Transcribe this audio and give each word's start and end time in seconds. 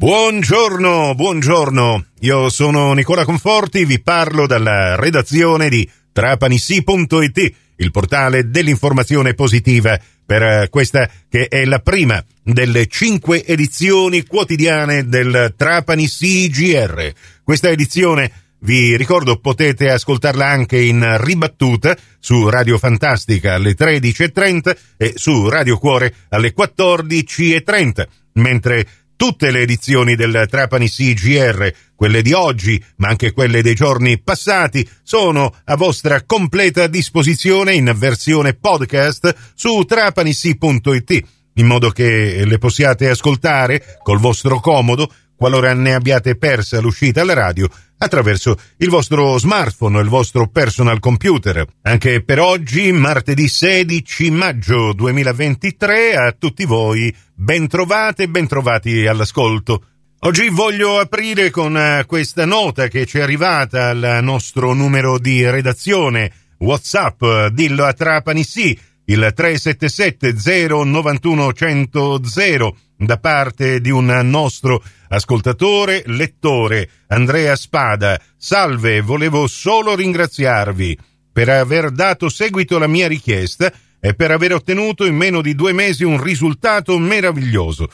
Buongiorno, 0.00 1.14
buongiorno. 1.14 2.06
Io 2.20 2.48
sono 2.48 2.94
Nicola 2.94 3.26
Conforti, 3.26 3.84
vi 3.84 4.00
parlo 4.00 4.46
dalla 4.46 4.96
redazione 4.96 5.68
di 5.68 5.86
trapanissi.it, 6.10 7.54
il 7.76 7.90
portale 7.90 8.48
dell'informazione 8.48 9.34
positiva 9.34 10.00
per 10.24 10.70
questa 10.70 11.06
che 11.28 11.48
è 11.48 11.66
la 11.66 11.80
prima 11.80 12.24
delle 12.42 12.86
cinque 12.86 13.44
edizioni 13.44 14.24
quotidiane 14.24 15.06
del 15.06 15.52
Trapani 15.54 16.08
CGR. 16.08 17.12
Questa 17.44 17.68
edizione 17.68 18.32
vi 18.60 18.96
ricordo 18.96 19.38
potete 19.38 19.90
ascoltarla 19.90 20.46
anche 20.46 20.80
in 20.80 21.18
ribattuta 21.20 21.94
su 22.18 22.48
Radio 22.48 22.78
Fantastica 22.78 23.52
alle 23.52 23.74
13.30 23.76 24.76
e 24.96 25.12
su 25.16 25.46
Radio 25.50 25.76
Cuore 25.76 26.14
alle 26.30 26.54
14.30, 26.56 28.06
mentre 28.34 28.86
tutte 29.20 29.50
le 29.50 29.60
edizioni 29.60 30.16
del 30.16 30.46
Trapani 30.48 30.88
CGR, 30.88 31.70
quelle 31.94 32.22
di 32.22 32.32
oggi, 32.32 32.82
ma 32.96 33.08
anche 33.08 33.32
quelle 33.32 33.60
dei 33.60 33.74
giorni 33.74 34.18
passati, 34.18 34.88
sono 35.02 35.54
a 35.62 35.76
vostra 35.76 36.22
completa 36.22 36.86
disposizione 36.86 37.74
in 37.74 37.92
versione 37.98 38.54
podcast 38.54 39.52
su 39.54 39.84
trapanisi.it, 39.84 41.24
in 41.52 41.66
modo 41.66 41.90
che 41.90 42.46
le 42.46 42.56
possiate 42.56 43.10
ascoltare 43.10 43.98
col 44.02 44.20
vostro 44.20 44.58
comodo 44.58 45.12
qualora 45.36 45.74
ne 45.74 45.92
abbiate 45.92 46.36
persa 46.36 46.80
l'uscita 46.80 47.20
alla 47.20 47.34
radio 47.34 47.68
attraverso 48.02 48.56
il 48.78 48.88
vostro 48.88 49.36
smartphone 49.38 50.00
il 50.00 50.08
vostro 50.08 50.48
personal 50.48 51.00
computer. 51.00 51.66
Anche 51.82 52.22
per 52.22 52.40
oggi, 52.40 52.92
martedì 52.92 53.46
16 53.46 54.30
maggio 54.30 54.92
2023, 54.94 56.16
a 56.16 56.32
tutti 56.32 56.64
voi 56.64 57.14
ben 57.34 57.68
trovate 57.68 58.24
e 58.24 58.28
ben 58.28 58.46
trovati 58.46 59.06
all'ascolto. 59.06 59.84
Oggi 60.20 60.48
voglio 60.48 60.98
aprire 60.98 61.50
con 61.50 61.76
eh, 61.76 62.04
questa 62.06 62.44
nota 62.44 62.88
che 62.88 63.06
ci 63.06 63.18
è 63.18 63.22
arrivata 63.22 63.88
al 63.88 64.18
nostro 64.22 64.72
numero 64.72 65.18
di 65.18 65.48
redazione 65.48 66.30
WhatsApp, 66.58 67.46
dillo 67.52 67.84
a 67.84 67.92
Trapani 67.92 68.44
sì, 68.44 68.78
il 69.06 69.32
377 69.34 70.84
091 70.84 71.52
100 71.52 72.20
da 73.00 73.16
parte 73.16 73.80
di 73.80 73.90
un 73.90 74.06
nostro 74.24 74.82
ascoltatore, 75.08 76.02
lettore, 76.06 76.88
Andrea 77.08 77.56
Spada. 77.56 78.20
Salve, 78.36 79.00
volevo 79.00 79.46
solo 79.46 79.94
ringraziarvi 79.94 80.98
per 81.32 81.48
aver 81.48 81.90
dato 81.90 82.28
seguito 82.28 82.76
alla 82.76 82.86
mia 82.86 83.08
richiesta 83.08 83.72
e 83.98 84.14
per 84.14 84.30
aver 84.30 84.52
ottenuto 84.52 85.06
in 85.06 85.16
meno 85.16 85.40
di 85.40 85.54
due 85.54 85.72
mesi 85.72 86.04
un 86.04 86.22
risultato 86.22 86.98
meraviglioso. 86.98 87.88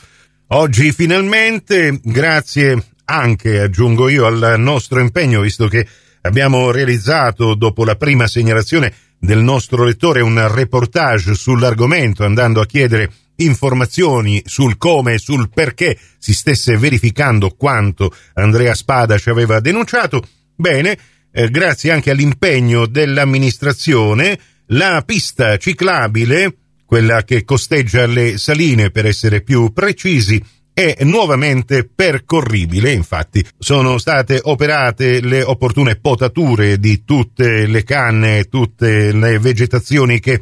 Oggi 0.47 0.91
finalmente, 0.91 1.99
grazie 2.03 2.83
anche, 3.05 3.61
aggiungo 3.61 4.09
io, 4.09 4.25
al 4.25 4.55
nostro 4.57 4.99
impegno, 4.99 5.39
visto 5.39 5.67
che 5.67 5.87
abbiamo 6.21 6.69
realizzato 6.71 7.55
dopo 7.55 7.85
la 7.85 7.95
prima 7.95 8.27
segnalazione 8.27 8.93
del 9.17 9.39
nostro 9.39 9.85
lettore 9.85 10.21
un 10.21 10.53
reportage 10.53 11.33
sull'argomento, 11.33 12.25
andando 12.25 12.59
a 12.59 12.65
chiedere 12.65 13.09
informazioni 13.37 14.41
sul 14.45 14.77
come 14.77 15.13
e 15.13 15.17
sul 15.17 15.49
perché 15.49 15.97
si 16.17 16.33
stesse 16.33 16.77
verificando 16.77 17.49
quanto 17.51 18.13
Andrea 18.33 18.73
Spada 18.73 19.17
ci 19.17 19.29
aveva 19.29 19.59
denunciato. 19.59 20.21
Bene, 20.55 20.97
eh, 21.31 21.49
grazie 21.49 21.91
anche 21.91 22.11
all'impegno 22.11 22.85
dell'amministrazione, 22.85 24.39
la 24.67 25.03
pista 25.05 25.57
ciclabile, 25.57 26.55
quella 26.85 27.23
che 27.23 27.43
costeggia 27.43 28.05
le 28.05 28.37
saline 28.37 28.91
per 28.91 29.05
essere 29.05 29.41
più 29.41 29.71
precisi, 29.71 30.41
è 30.73 30.97
nuovamente 31.05 31.85
percorribile. 31.85 32.91
Infatti 32.91 33.43
sono 33.57 33.97
state 33.97 34.39
operate 34.43 35.21
le 35.21 35.41
opportune 35.41 35.95
potature 35.95 36.79
di 36.79 37.03
tutte 37.03 37.65
le 37.65 37.83
canne, 37.83 38.43
tutte 38.45 39.11
le 39.11 39.39
vegetazioni 39.39 40.19
che 40.19 40.41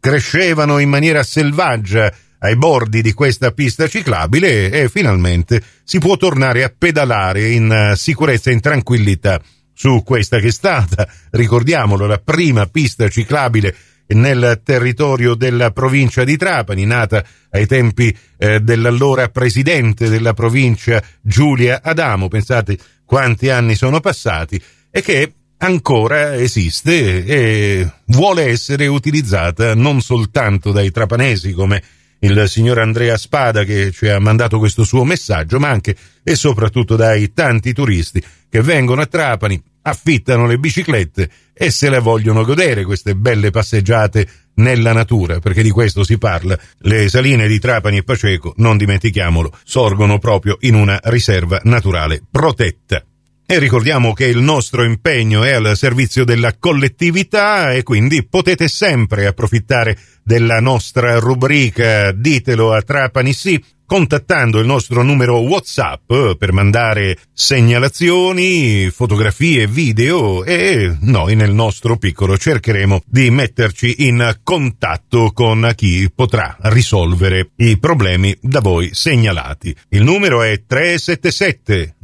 crescevano 0.00 0.78
in 0.78 0.88
maniera 0.88 1.22
selvaggia 1.22 2.12
ai 2.40 2.56
bordi 2.56 3.02
di 3.02 3.12
questa 3.12 3.50
pista 3.52 3.88
ciclabile 3.88 4.70
e 4.70 4.88
finalmente 4.88 5.62
si 5.84 5.98
può 5.98 6.16
tornare 6.16 6.64
a 6.64 6.72
pedalare 6.76 7.50
in 7.50 7.70
eh, 7.70 7.96
sicurezza 7.96 8.50
e 8.50 8.54
in 8.54 8.60
tranquillità 8.60 9.40
su 9.72 10.02
questa 10.04 10.38
che 10.40 10.48
è 10.48 10.52
stata, 10.52 11.08
ricordiamolo, 11.30 12.06
la 12.06 12.18
prima 12.18 12.66
pista 12.66 13.08
ciclabile 13.08 13.74
nel 14.08 14.60
territorio 14.64 15.34
della 15.34 15.70
provincia 15.70 16.24
di 16.24 16.36
Trapani, 16.36 16.84
nata 16.84 17.24
ai 17.50 17.66
tempi 17.66 18.16
eh, 18.38 18.60
dell'allora 18.60 19.28
presidente 19.28 20.08
della 20.08 20.32
provincia 20.32 21.02
Giulia 21.20 21.80
Adamo, 21.82 22.28
pensate 22.28 22.76
quanti 23.04 23.50
anni 23.50 23.74
sono 23.74 24.00
passati, 24.00 24.60
e 24.90 25.02
che 25.02 25.32
ancora 25.58 26.34
esiste 26.36 27.24
e 27.24 27.90
vuole 28.06 28.46
essere 28.46 28.86
utilizzata 28.86 29.74
non 29.74 30.00
soltanto 30.00 30.72
dai 30.72 30.90
trapanesi 30.90 31.52
come 31.52 31.82
il 32.20 32.44
signor 32.48 32.78
Andrea 32.78 33.16
Spada 33.16 33.64
che 33.64 33.90
ci 33.92 34.08
ha 34.08 34.18
mandato 34.18 34.58
questo 34.58 34.84
suo 34.84 35.04
messaggio, 35.04 35.58
ma 35.58 35.68
anche 35.68 35.96
e 36.22 36.34
soprattutto 36.34 36.96
dai 36.96 37.32
tanti 37.32 37.72
turisti 37.72 38.22
che 38.48 38.62
vengono 38.62 39.02
a 39.02 39.06
Trapani, 39.06 39.62
affittano 39.82 40.46
le 40.46 40.58
biciclette 40.58 41.30
e 41.54 41.70
se 41.70 41.88
le 41.90 41.98
vogliono 41.98 42.44
godere 42.44 42.84
queste 42.84 43.14
belle 43.14 43.50
passeggiate 43.50 44.28
nella 44.54 44.92
natura, 44.92 45.38
perché 45.38 45.62
di 45.62 45.70
questo 45.70 46.04
si 46.04 46.18
parla. 46.18 46.58
Le 46.78 47.08
saline 47.08 47.46
di 47.46 47.58
Trapani 47.58 47.98
e 47.98 48.02
Paceco, 48.04 48.54
non 48.56 48.76
dimentichiamolo, 48.76 49.56
sorgono 49.64 50.18
proprio 50.18 50.56
in 50.60 50.74
una 50.74 50.98
riserva 51.04 51.60
naturale 51.64 52.22
protetta. 52.30 53.02
E 53.50 53.58
ricordiamo 53.58 54.12
che 54.12 54.26
il 54.26 54.42
nostro 54.42 54.84
impegno 54.84 55.42
è 55.42 55.52
al 55.52 55.74
servizio 55.74 56.22
della 56.22 56.58
collettività 56.58 57.72
e 57.72 57.82
quindi 57.82 58.22
potete 58.26 58.68
sempre 58.68 59.24
approfittare 59.24 59.96
della 60.22 60.60
nostra 60.60 61.18
rubrica. 61.18 62.12
Ditelo 62.12 62.74
a 62.74 62.82
Trapani 62.82 63.32
sì 63.32 63.58
contattando 63.88 64.58
il 64.58 64.66
nostro 64.66 65.02
numero 65.02 65.38
WhatsApp 65.38 66.12
per 66.36 66.52
mandare 66.52 67.16
segnalazioni, 67.32 68.90
fotografie, 68.90 69.66
video 69.66 70.44
e 70.44 70.94
noi 71.00 71.34
nel 71.34 71.54
nostro 71.54 71.96
piccolo 71.96 72.36
cercheremo 72.36 73.00
di 73.06 73.30
metterci 73.30 74.06
in 74.06 74.40
contatto 74.42 75.30
con 75.32 75.72
chi 75.74 76.12
potrà 76.14 76.54
risolvere 76.64 77.52
i 77.56 77.78
problemi 77.78 78.36
da 78.42 78.60
voi 78.60 78.90
segnalati. 78.92 79.74
Il 79.88 80.02
numero 80.02 80.42
è 80.42 80.64
377 80.66 81.96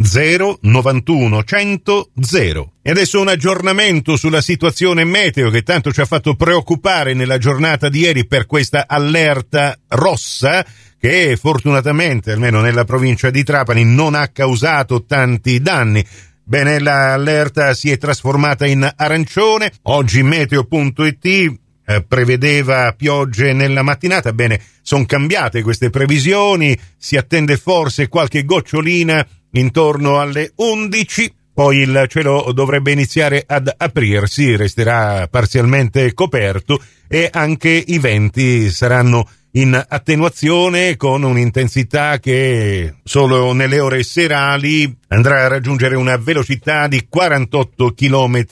091 0.62 1.44
100 1.44 2.10
0. 2.18 2.72
E 2.86 2.90
adesso 2.90 3.20
un 3.20 3.28
aggiornamento 3.28 4.16
sulla 4.16 4.42
situazione 4.42 5.04
meteo 5.04 5.48
che 5.48 5.62
tanto 5.62 5.90
ci 5.90 6.02
ha 6.02 6.04
fatto 6.04 6.34
preoccupare 6.34 7.14
nella 7.14 7.38
giornata 7.38 7.88
di 7.88 8.00
ieri 8.00 8.26
per 8.26 8.46
questa 8.46 8.84
allerta 8.86 9.78
rossa 9.88 10.64
che 11.04 11.36
fortunatamente, 11.36 12.32
almeno 12.32 12.62
nella 12.62 12.84
provincia 12.84 13.28
di 13.28 13.44
Trapani, 13.44 13.84
non 13.84 14.14
ha 14.14 14.28
causato 14.28 15.04
tanti 15.04 15.60
danni. 15.60 16.02
Bene, 16.42 16.78
l'allerta 16.78 17.74
si 17.74 17.90
è 17.90 17.98
trasformata 17.98 18.64
in 18.64 18.90
arancione. 18.96 19.70
Oggi 19.82 20.22
meteo.it 20.22 21.24
eh, 21.26 22.02
prevedeva 22.08 22.94
piogge 22.96 23.52
nella 23.52 23.82
mattinata. 23.82 24.32
Bene, 24.32 24.58
sono 24.80 25.04
cambiate 25.04 25.60
queste 25.60 25.90
previsioni. 25.90 26.74
Si 26.96 27.18
attende 27.18 27.58
forse 27.58 28.08
qualche 28.08 28.46
gocciolina 28.46 29.26
intorno 29.50 30.20
alle 30.20 30.52
11. 30.56 31.34
Poi 31.52 31.80
il 31.80 32.06
cielo 32.08 32.50
dovrebbe 32.54 32.92
iniziare 32.92 33.44
ad 33.46 33.70
aprirsi, 33.76 34.56
resterà 34.56 35.28
parzialmente 35.28 36.14
coperto 36.14 36.82
e 37.06 37.28
anche 37.30 37.68
i 37.68 37.98
venti 37.98 38.70
saranno 38.70 39.28
in 39.56 39.80
attenuazione 39.88 40.96
con 40.96 41.22
un'intensità 41.22 42.18
che 42.18 42.94
solo 43.04 43.52
nelle 43.52 43.78
ore 43.78 44.02
serali 44.02 44.92
andrà 45.08 45.44
a 45.44 45.48
raggiungere 45.48 45.94
una 45.94 46.16
velocità 46.16 46.88
di 46.88 47.06
48 47.08 47.92
km 47.94 48.44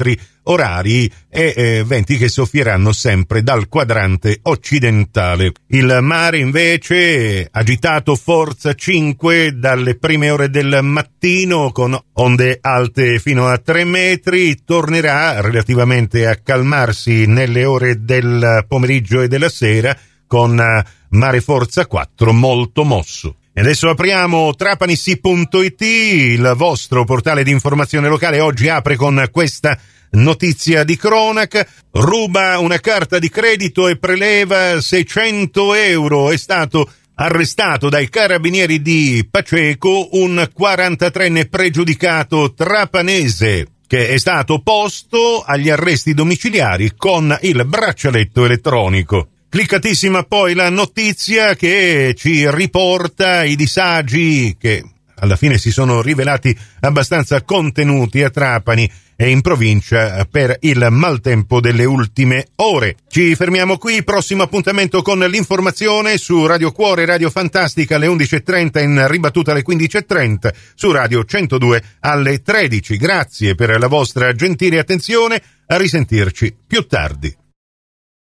orari 0.44 1.10
e 1.28 1.54
eh, 1.56 1.84
venti 1.84 2.16
che 2.16 2.28
soffieranno 2.28 2.92
sempre 2.92 3.42
dal 3.42 3.68
quadrante 3.68 4.38
occidentale. 4.42 5.52
Il 5.68 5.98
mare 6.02 6.38
invece 6.38 7.48
agitato 7.50 8.14
forza 8.14 8.74
5 8.74 9.58
dalle 9.58 9.96
prime 9.96 10.30
ore 10.30 10.50
del 10.50 10.80
mattino 10.82 11.70
con 11.72 11.98
onde 12.14 12.58
alte 12.60 13.18
fino 13.18 13.48
a 13.48 13.58
3 13.58 13.84
metri, 13.84 14.62
tornerà 14.64 15.40
relativamente 15.40 16.26
a 16.26 16.36
calmarsi 16.36 17.26
nelle 17.26 17.64
ore 17.64 18.04
del 18.04 18.64
pomeriggio 18.68 19.20
e 19.20 19.28
della 19.28 19.48
sera 19.48 19.96
con 20.32 20.58
eh, 20.58 20.82
Mare 21.10 21.42
Forza 21.42 21.84
4 21.84 22.32
molto 22.32 22.84
mosso. 22.84 23.36
E 23.52 23.60
adesso 23.60 23.90
apriamo 23.90 24.54
trapanissi.it, 24.54 25.80
il 25.82 26.54
vostro 26.56 27.04
portale 27.04 27.44
di 27.44 27.50
informazione 27.50 28.08
locale. 28.08 28.40
Oggi 28.40 28.70
apre 28.70 28.96
con 28.96 29.28
questa 29.30 29.78
notizia 30.12 30.84
di 30.84 30.96
cronaca. 30.96 31.66
Ruba 31.90 32.58
una 32.60 32.78
carta 32.78 33.18
di 33.18 33.28
credito 33.28 33.88
e 33.88 33.98
preleva 33.98 34.80
600 34.80 35.74
euro. 35.74 36.30
È 36.30 36.38
stato 36.38 36.90
arrestato 37.16 37.90
dai 37.90 38.08
carabinieri 38.08 38.80
di 38.80 39.28
Paceco 39.30 40.08
un 40.12 40.48
43enne 40.58 41.46
pregiudicato 41.50 42.54
trapanese 42.54 43.66
che 43.86 44.08
è 44.08 44.16
stato 44.16 44.62
posto 44.62 45.42
agli 45.44 45.68
arresti 45.68 46.14
domiciliari 46.14 46.94
con 46.96 47.36
il 47.42 47.66
braccialetto 47.66 48.46
elettronico. 48.46 49.28
Cliccatissima 49.52 50.22
poi 50.22 50.54
la 50.54 50.70
notizia 50.70 51.54
che 51.54 52.14
ci 52.16 52.50
riporta 52.50 53.44
i 53.44 53.54
disagi 53.54 54.56
che 54.58 54.82
alla 55.16 55.36
fine 55.36 55.58
si 55.58 55.70
sono 55.70 56.00
rivelati 56.00 56.56
abbastanza 56.80 57.42
contenuti 57.42 58.22
a 58.22 58.30
Trapani 58.30 58.90
e 59.14 59.28
in 59.28 59.42
provincia 59.42 60.24
per 60.24 60.56
il 60.60 60.86
maltempo 60.90 61.60
delle 61.60 61.84
ultime 61.84 62.46
ore. 62.56 62.96
Ci 63.06 63.34
fermiamo 63.34 63.76
qui, 63.76 64.02
prossimo 64.02 64.42
appuntamento 64.42 65.02
con 65.02 65.18
l'informazione 65.18 66.16
su 66.16 66.46
Radio 66.46 66.72
Cuore, 66.72 67.04
Radio 67.04 67.28
Fantastica 67.28 67.96
alle 67.96 68.06
11.30 68.06 68.82
in 68.82 69.06
ribattuta 69.06 69.50
alle 69.50 69.64
15.30, 69.68 70.50
su 70.74 70.90
Radio 70.92 71.26
102 71.26 71.82
alle 72.00 72.40
13. 72.40 72.96
Grazie 72.96 73.54
per 73.54 73.78
la 73.78 73.86
vostra 73.86 74.32
gentile 74.32 74.78
attenzione, 74.78 75.42
a 75.66 75.76
risentirci 75.76 76.56
più 76.66 76.86
tardi. 76.86 77.40